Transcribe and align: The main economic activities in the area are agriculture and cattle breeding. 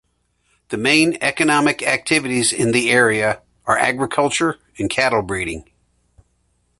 The 0.69 0.77
main 0.77 1.19
economic 1.21 1.83
activities 1.83 2.51
in 2.53 2.71
the 2.71 2.89
area 2.89 3.43
are 3.67 3.77
agriculture 3.77 4.57
and 4.79 4.89
cattle 4.89 5.21
breeding. 5.21 5.69